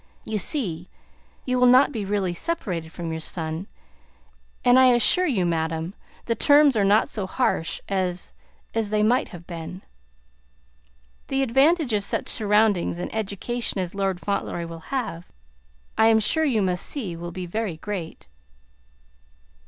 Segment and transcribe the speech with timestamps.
[0.25, 0.89] You see
[1.45, 3.67] you will not be really separated from your son,
[4.65, 5.93] and I assure you, madam,
[6.25, 8.33] the terms are not so harsh as
[8.73, 9.83] as they might have been.
[11.27, 15.25] The advantage of such surroundings and education as Lord Fauntleroy will have,
[15.99, 18.27] I am sure you must see, will be very great."